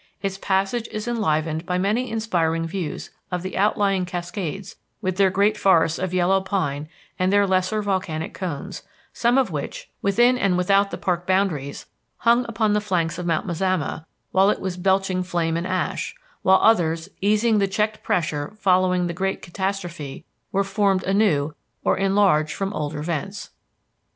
Its 0.19 0.39
passage 0.39 0.87
is 0.91 1.07
enlivened 1.07 1.63
by 1.63 1.77
many 1.77 2.09
inspiring 2.09 2.65
views 2.65 3.11
of 3.31 3.43
the 3.43 3.55
outlying 3.55 4.03
Cascades 4.03 4.75
with 4.99 5.17
their 5.17 5.29
great 5.29 5.57
forests 5.57 5.99
of 5.99 6.11
yellow 6.11 6.41
pine 6.41 6.89
and 7.19 7.31
their 7.31 7.45
lesser 7.45 7.83
volcanic 7.83 8.33
cones, 8.33 8.81
some 9.13 9.37
of 9.37 9.51
which, 9.51 9.91
within 10.01 10.39
and 10.39 10.57
without 10.57 10.89
the 10.89 10.97
park 10.97 11.27
boundaries, 11.27 11.85
hung 12.17 12.45
upon 12.49 12.73
the 12.73 12.81
flanks 12.81 13.19
of 13.19 13.27
Mount 13.27 13.45
Mazama 13.45 14.03
while 14.31 14.49
it 14.49 14.59
was 14.59 14.75
belching 14.75 15.21
flame 15.21 15.55
and 15.55 15.67
ash, 15.67 16.15
while 16.41 16.57
others, 16.63 17.07
easing 17.21 17.59
the 17.59 17.67
checked 17.67 18.01
pressure 18.01 18.55
following 18.57 19.05
the 19.05 19.13
great 19.13 19.43
catastrophe, 19.43 20.25
were 20.51 20.63
formed 20.63 21.03
anew 21.03 21.53
or 21.83 21.95
enlarged 21.95 22.53
from 22.53 22.73
older 22.73 23.03
vents. 23.03 23.51